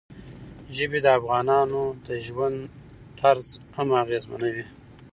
ژبې 0.75 0.99
د 1.01 1.07
افغانانو 1.19 1.81
د 2.05 2.07
ژوند 2.25 2.57
طرز 3.19 3.47
هم 3.75 3.87
اغېزمنوي. 4.03 4.65